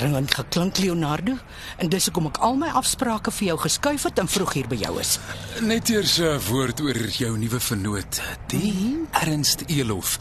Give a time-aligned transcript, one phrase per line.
[0.00, 1.34] Dringend geklink Leonardo
[1.76, 4.78] en dis hoekom ek al my afsprake vir jou geskuif het en vroeg hier by
[4.80, 5.18] jou is.
[5.60, 9.08] Net eers 'n woord oor jou nuwe vernoot, die mm -hmm.
[9.12, 10.18] Ernst Elof.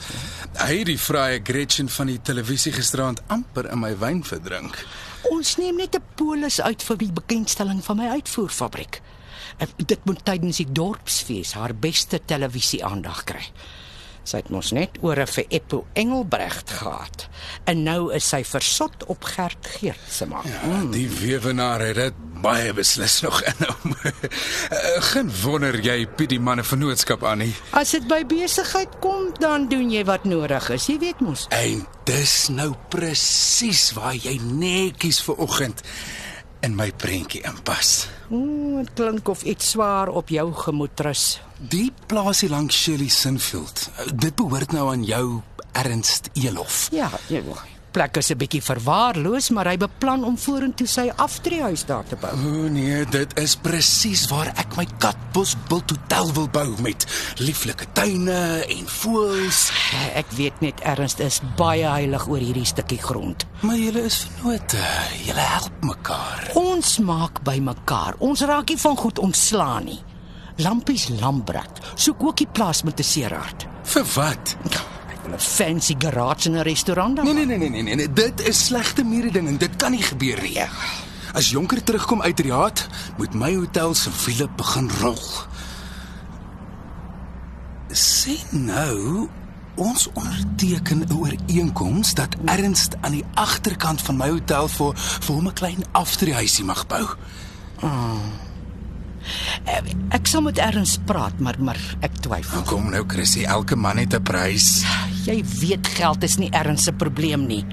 [0.58, 4.86] Hy het die vrye Gretchen van die televisie gisterand amper in my wyn verdrink.
[5.32, 9.02] Ons neem net 'n polis uit vir die bekendstelling van my uitvoerfabriek.
[9.76, 13.52] Dit moet tydens die dorpsfees haar beste televisie aandag kry.
[14.30, 17.24] Sy het mos net ore vir Eppo Engelbregt gehad.
[17.66, 20.46] En nou is sy versot op Gert Geert se man.
[20.46, 23.96] Ja, die weewenaar het dit baie beslis nog in hom.
[25.10, 27.56] Geen wonder jy Piet die manne vennootskap aan nie.
[27.74, 30.86] As dit by besigheid kom, dan doen jy wat nodig is.
[30.94, 31.48] Jy weet mos.
[31.56, 35.82] En dis nou presies waar jy netjies ver oggend
[36.66, 38.08] in my prentjie inpas.
[38.32, 41.40] Ooh, dit klink of iets swaar op jou gemoed rus.
[41.58, 43.90] Die plaasie langs Shirley Sinfield.
[44.14, 46.88] Dit behoort nou aan jou Ernst Elof.
[46.92, 47.44] Ja, jy
[47.92, 52.32] plek is 'n bietjie verwaarloos, maar hy beplan om vorentoe sy aftreehuis daar te bou.
[52.32, 57.06] O nee, dit is presies waar ek my Katbos Bult Hotel wil bou met
[57.38, 59.72] lieflike tuine en voëls.
[60.16, 63.46] Ek weet net Ernst is baie heilig oor hierdie stukkie grond.
[63.62, 64.86] Maar julle is vennote.
[65.26, 66.52] Julle help mekaar.
[66.54, 68.16] Ons maak by mekaar.
[68.20, 70.00] Ons raak nie van goed ontslaan nie.
[70.60, 73.68] Lampies Lambrat soek ook die plaas met 'n seerhart.
[73.84, 74.56] Vir wat?
[75.28, 77.26] 'n fancy garage en 'n restaurant dan.
[77.26, 78.14] Nee nee nee nee nee nee, nee.
[78.14, 79.58] dit is slegte mededinging.
[79.58, 80.54] Dit kan nie gebeur nie.
[80.54, 80.68] Ja.
[81.34, 85.22] As Jonker terugkom uit Riad, moet my hotel se wiele begin rol.
[87.92, 89.30] Sien nou,
[89.76, 95.48] ons onderteken 'n ooreenkoms dat Ernst aan die agterkant van my hotel vir vir hom
[95.48, 97.06] 'n klein aftreehuisie mag bou.
[97.82, 98.18] Oh.
[100.10, 102.62] Ek sal met Erns praat, maar maar ek twyfel.
[102.62, 104.84] Kom nou, Chrissy, elke man het 'n prys.
[105.26, 107.64] Jy weet geld is nie Erns se probleem nie.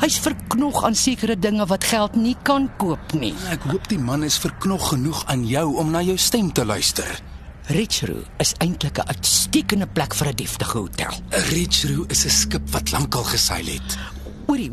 [0.00, 3.34] Hy's verknog aan sekere dinge wat geld nie kan koop nie.
[3.52, 7.06] Ek hoop die man is verknog genoeg aan jou om na jou stem te luister.
[7.70, 11.14] Richroo is eintlik 'n uitstekende plek vir 'n deftige hotel.
[11.30, 13.98] Richroo is 'n skip wat lankal geseil het.
[14.46, 14.70] Oorie,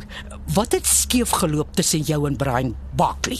[0.53, 3.39] wat het skeef geloop tussen jou en Brian Barkley?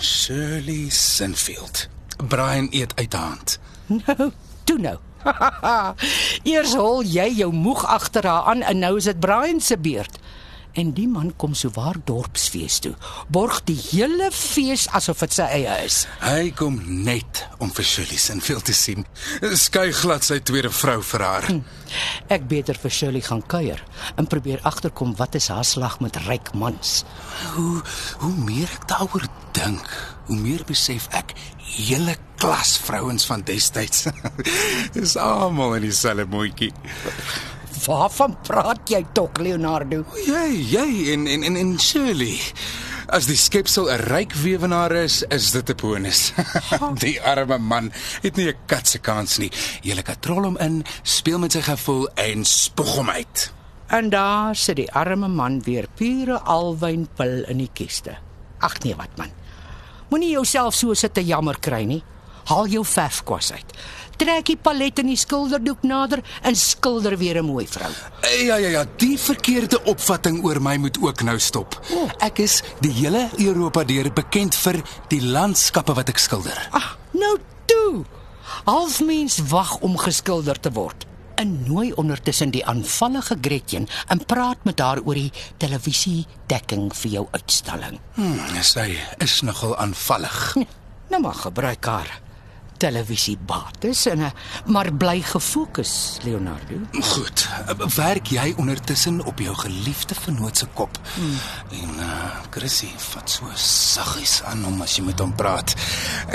[0.00, 1.88] Shirley Sinfield.
[2.28, 3.58] Brian eet uit hand.
[3.86, 4.30] Nou,
[4.64, 4.98] toe nou.
[6.50, 10.20] Eers hol jy jou moeg agter haar aan en nou is dit Brian se beurt.
[10.78, 12.92] En die man kom so waar dorpsfees toe.
[13.28, 16.04] Borg die hele fees asof dit sy eie is.
[16.22, 19.06] Hy kom net om vir Shirley Sinfield te sien.
[19.58, 21.48] Skei glad sy tweede vrou vir haar.
[21.50, 21.64] Hm.
[22.30, 23.82] Ek beter vir Shirley gaan kuier
[24.14, 27.00] en probeer agterkom wat is haar slag met ryk mans.
[27.56, 27.82] Hoe
[28.22, 29.26] hoe meer ek daaroor
[29.58, 29.90] dink,
[30.30, 31.34] hoe meer besef ek
[31.76, 34.06] hele klas vrouens van destyds
[35.02, 36.72] is almal in dieselfde moetjie.
[37.86, 40.04] Waarvan praat jy tog, Leonardo?
[40.26, 42.36] Jy, jy en en en, en Shirley.
[43.10, 46.32] As die skepsel 'n ryk weewenaar is, is dit 'n bonus.
[47.04, 47.92] die arme man
[48.22, 49.50] het nie 'n kat se kans nie.
[49.82, 53.52] Jy lê katrol hom in, speel met sy gevoel en spoeg hom uit.
[53.90, 58.14] En daar sit die arme man weer pure alwynpil in die kiste.
[58.60, 59.32] Ag nee, wat man.
[60.10, 62.02] Moenie jouself so sit te jammer kry nie.
[62.50, 63.74] Haal jou verfkwas uit.
[64.20, 67.90] Trek die palet en die skilderdoek nader en skilder weer 'n mooi vrou.
[68.44, 71.80] Ja ja ja, die verkeerde opvatting oor my moet ook nou stop.
[72.18, 76.68] Ek is die hele Europa deur bekend vir die landskappe wat ek skilder.
[76.70, 78.04] Ag, nou toe.
[78.64, 81.06] Halfmens wag om geskilder te word.
[81.40, 87.10] En nooi ondertussen die aanvallige Gretchen en praat met haar oor die televisie dekking vir
[87.10, 87.96] jou uitstalling.
[88.18, 88.90] Hmm, sy
[89.24, 90.40] is nogal aanvallig.
[91.08, 92.18] Nou maar gebruik haar
[92.80, 94.32] televisie bates en eh,
[94.72, 95.92] maar bly gefokus
[96.24, 96.80] Leonardo.
[97.12, 97.46] Goed.
[97.94, 100.98] Werk jy ondertussen op jou geliefde vernoot se kop.
[101.14, 101.36] Hmm.
[101.82, 102.18] En uh
[102.50, 105.74] Chrissy vat so saggies aan hom as jy met hom praat.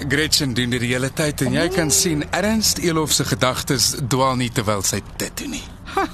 [0.07, 4.39] Gretchen doen dit die hele tyd en jy kan sien Ernst Elof se gedagtes dwaal
[4.39, 5.65] nie terwyl sy dit doen nie.
[5.95, 6.07] Ha.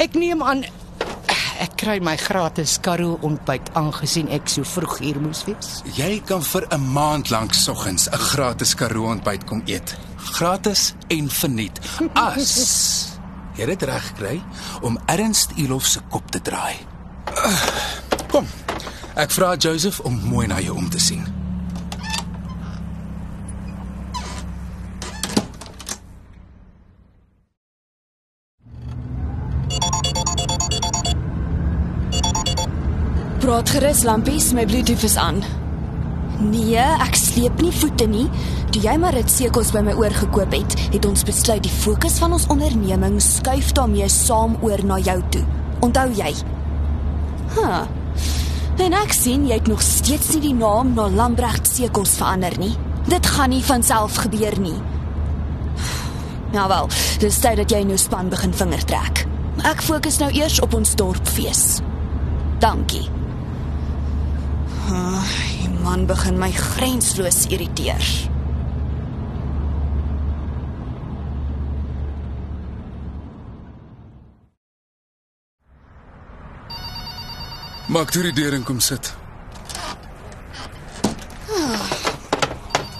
[0.00, 0.64] Ek neem aan
[1.60, 5.80] ek kry my gratis Karoo ontbyt aangesien ek so vroeg hier moes wees.
[5.96, 9.96] Jy kan vir 'n maand lank soggens 'n gratis Karoo ontbyt kom eet.
[10.16, 11.80] Gratis en verniet.
[12.14, 13.08] As
[13.56, 14.42] jy dit reg kry
[14.82, 16.76] om Ernst Elof se kop te draai.
[18.32, 18.46] Kom.
[19.16, 21.39] Ek vra Joseph om mooi na jou om te sien.
[33.60, 35.42] Praat gerus, lampies, my Bluetooth is aan.
[36.40, 38.22] Nee, ek sleep nie voete nie.
[38.72, 42.16] Toe jy maar dit sekels by my oor gekoop het, het ons besluit die fokus
[42.22, 45.44] van ons onderneming skuif daarmee saam oor na jou toe.
[45.84, 46.30] Onthou jy?
[47.58, 47.82] Ha.
[48.80, 52.72] En ek sien jy het nog steeds nie die naam na Lambregt Sekels verander nie.
[53.12, 54.78] Dit gaan nie van self gebeur nie.
[56.56, 59.26] Nou wel, dis tyd dat jy nou span begin vinger trek.
[59.68, 61.82] Ek fokus nou eers op ons dorpfees.
[62.64, 63.19] Dankie.
[66.00, 68.28] Ah, man begin my grensloos irriteer.
[77.88, 79.14] Maak toe die deur en kom sit.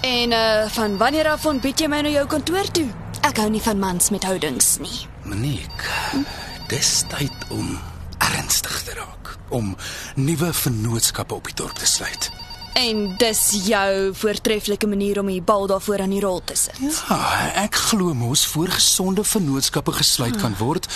[0.02, 2.88] En uh van wanneer af ontbied jy my nou jou kantoor toe?
[3.22, 5.06] Ek hou nie van mans met houdings nie.
[5.24, 6.24] Monique,
[6.68, 7.78] dis tyd om
[8.18, 9.76] ernstig te raak, om
[10.16, 12.32] nuwe vennootskappe op die dorp te sluit.
[12.78, 16.78] En dis jou voortreffelike manier om die bal daarvoor aan die rol te sit.
[16.80, 17.18] Ja,
[17.64, 20.86] ek glo mos voor gesonde vennootskappe gesluit kan word,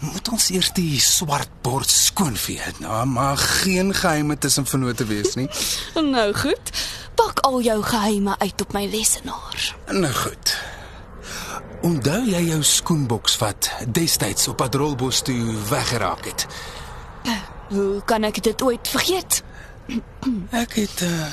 [0.00, 2.74] moet ons eers die swart bord skoonvee.
[2.82, 5.48] Nou, maar geen geheime tussen vennote wees nie.
[6.10, 6.72] Nou goed.
[7.14, 9.76] Pak al jou geheime uit op my lesenaar.
[9.92, 10.56] Nou goed.
[11.86, 16.46] Onthou jy jou skoenboks wat destyds op Padrolbos toe weggeraak het?
[17.70, 19.42] Hoe kan ek dit ooit vergeet?
[20.50, 21.26] Ek het uh,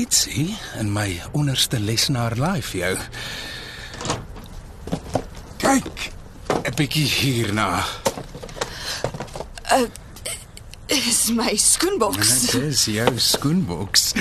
[0.00, 2.94] ietsie in my onderste lesenaar vir jou.
[5.60, 6.10] Kyk,
[6.62, 7.84] 'n bietjie hierna.
[10.88, 12.46] Is my skoenboks.
[12.50, 14.12] Dit is jou skoenboks.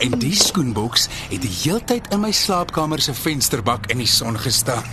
[0.00, 4.86] En die skoenboks het die heeltyd in my slaapkamer se vensterbak in die son gestaan.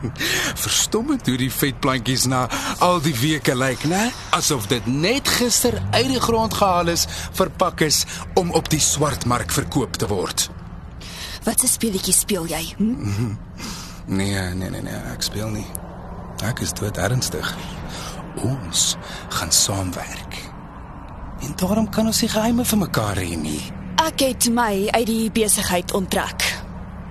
[0.64, 2.48] Verstommend hoe die vetplantjies na
[2.82, 4.08] al die weke lyk, né?
[4.34, 7.06] Asof dit net gister uit die grond gehaal is,
[7.38, 8.02] verpak is
[8.34, 10.48] om op die swartmark verkoop te word.
[11.46, 12.64] Wat 'n speletjie speel jy?
[12.76, 12.94] Hm?
[14.06, 15.66] Nee, nee, nee, nee, ek speel nie.
[16.44, 17.54] Ek is dood ernstig.
[18.36, 18.96] Ons
[19.28, 20.33] gaan saamwerk.
[21.44, 23.60] En daarom kan ons nie geheime vir mekaar hê nie.
[24.04, 26.44] Ek het my uit die besigheid onttrek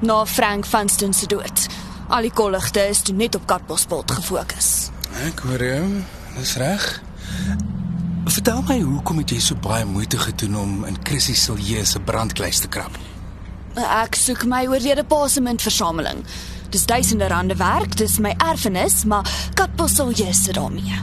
[0.03, 1.67] na Frank Vanston se dood.
[2.09, 4.89] Al die kolligte is toe net op Katbosveld gefokus.
[5.23, 5.85] Ek hoor jou.
[6.35, 6.87] Dis reg.
[8.25, 12.63] Vertel my hoekom het jy so baie moeite gedoen om in Chrissy Silje se brandkluis
[12.63, 12.95] te krap?
[13.79, 16.21] Ek soek my oorlede pa se muntversameling.
[16.73, 20.97] Dis duisende rande werk, dis my erfenis, maar Katbosveld sit daarmee.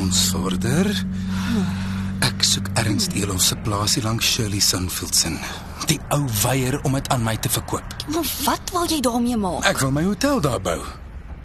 [0.00, 0.90] Ons vorder.
[0.92, 1.81] Ek
[2.52, 5.30] soek Ernst Elof se plaasie langs Shirley Sunfield se.
[5.88, 7.94] Die ou weier om dit aan my te verkoop.
[8.12, 9.64] Maar wat wil jy daarmee maak?
[9.70, 10.80] Ek wil my hotel daar bou.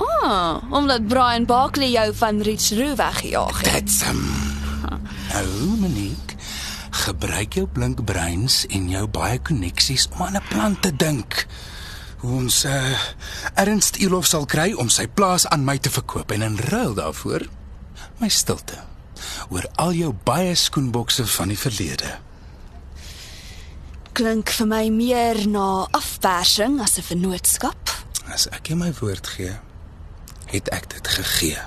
[0.03, 3.71] Ah, omdat Brian Barkley jou van Rich Roo weggejaag het.
[3.71, 4.19] Dit's hom.
[5.31, 5.47] Nou,
[5.79, 6.35] Monique,
[7.05, 11.45] gebruik jou blink breins en jou baie koneksies om aan 'n plan te dink.
[12.17, 12.99] Hoe ons uh,
[13.53, 17.47] Ernst Elof sal kry om sy plaas aan my te verkoop en in ruil daarvoor
[18.17, 18.96] my stilte
[19.49, 22.17] oor al jou baie skoenbokse van die verlede.
[24.17, 27.93] Klink vir my meer na afpersing as 'n vennootskap.
[28.33, 29.53] As ek jou my woord gee,
[30.45, 31.59] het ek dit gegee.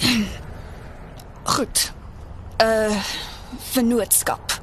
[1.54, 1.92] Goed.
[2.62, 3.02] Uh
[3.70, 4.60] vennootskap.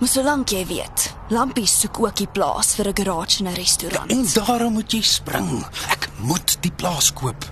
[0.00, 4.10] Maar solank jy weet, Lampie soek ook die plaas vir 'n garage en 'n restaurant.
[4.10, 5.66] En daarom moet jy spring.
[5.88, 7.44] Ek moet die plaas koop.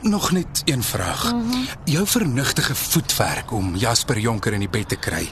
[0.00, 1.32] Nog net een vraag.
[1.32, 1.66] Mm -hmm.
[1.84, 5.30] Jou vernuftige voetwerk om Jasper Jonker in die bed te kry.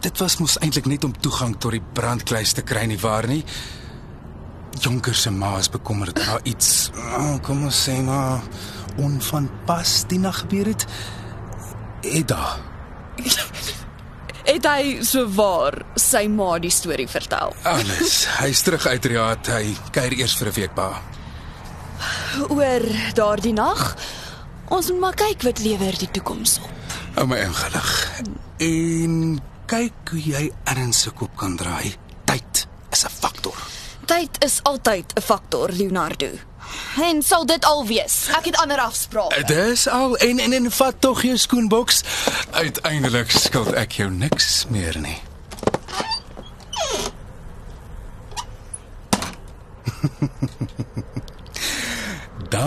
[0.00, 3.44] Dit was mos eintlik net om toegang tot die brandkluis te kry nie waar nie?
[4.80, 8.40] Jonker se ma is bekommerd dat daar iets, oh, kom ons sê maar,
[8.96, 10.86] onvanpas die nag gebeur het.
[12.00, 12.56] Edda.
[14.42, 17.54] Het hy so waar sy ma die storie vertel?
[17.62, 18.24] Alles.
[18.40, 19.46] Hy's terug uit Riad.
[19.54, 20.90] Hy kuier eers vir 'n week pa.
[22.48, 22.82] Oor
[23.14, 23.96] daardie nag.
[24.68, 26.96] Ons moet maar kyk wat lewer die toekoms op.
[27.14, 27.90] Hou my ingelig.
[28.56, 31.94] En kyk hoe jy erns se kop kan draai.
[32.24, 33.56] Tyd is 'n faktor.
[34.06, 36.30] Tyd is altyd 'n faktor, Leonardo.
[37.00, 38.28] En sal dit al wees.
[38.38, 39.44] Ek het ander afsprake.
[39.44, 42.02] Dis al en en en vat tog jou skoenboks.
[42.50, 45.31] Uiteindelik skuld ek jou niks meer nie.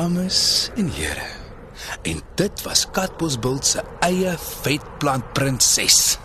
[0.06, 1.28] dames en here.
[2.02, 6.18] En dit was Katbosbult se eie vetplant prinses.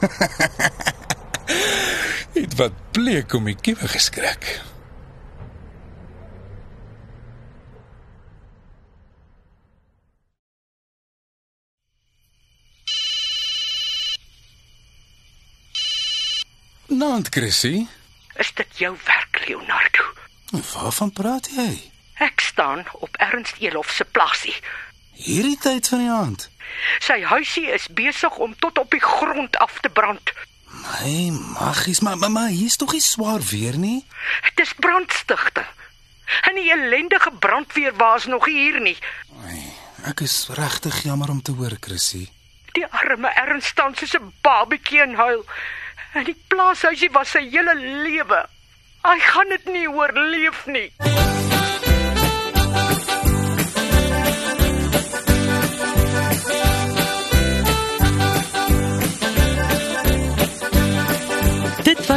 [2.33, 4.51] Dit wat bleek om die kiewe geskrik.
[16.91, 17.87] Nant Chrissy,
[18.37, 20.05] is dit jou werk Leonardo?
[20.75, 21.71] Waarvan praat jy?
[22.21, 24.55] Ek staan op Ernst Elof se plaasie.
[25.17, 26.49] Hierdie tyd van die aand.
[27.01, 30.33] Sy huisie is besig om tot op die grond af te brand.
[30.71, 34.05] My maggies, maar mamma, hier's tog nie swaar weer nie.
[34.51, 35.67] Dit is brandstigting.
[36.49, 38.97] En die ellendige brandweer was nog hier nie.
[39.49, 39.65] Ai,
[40.13, 42.29] ek is regtig jammer om te hoor, Chrissy.
[42.77, 45.45] Die arme Ernst staan soos 'n babatjie en huil.
[46.13, 48.47] En die plaashuisie was sy hele lewe.
[49.03, 51.20] Hy gaan dit nie oorleef nie.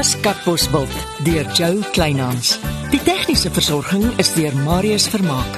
[0.04, 0.92] Was Katbosveld
[1.24, 2.58] deur Jo Kleinhans.
[2.92, 5.56] Die tegniese versorging is deur Marius Vermaak.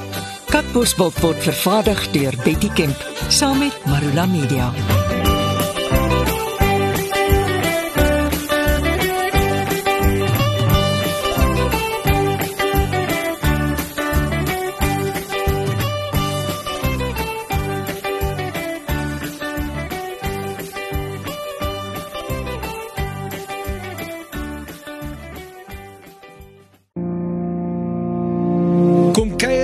[0.53, 4.69] Katbosveld word vervaardig deur Betty Kemp saam met Marula Media.